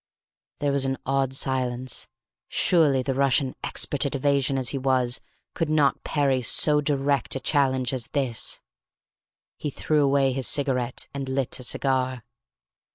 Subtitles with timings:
[0.57, 2.07] There was an awed silence.
[2.47, 5.21] Surely the Russian, expert at evasion as he was,
[5.53, 8.61] could not parry so direct a challenge as this.
[9.57, 12.23] He threw away his cigarette and lit a cigar.